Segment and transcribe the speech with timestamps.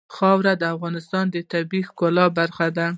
[0.15, 2.87] خاوره د افغانستان د طبیعت د ښکلا برخه ده.